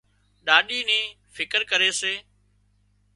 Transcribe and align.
ڏاڏِي 0.45 0.79
نِي 0.89 1.01
فڪر 1.35 1.61
ڪري 1.71 1.91
سي 1.99 2.13